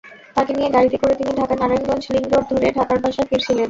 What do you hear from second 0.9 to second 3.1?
করে তিনি Dhaka-Narayanganj link road ধরে ঢাকার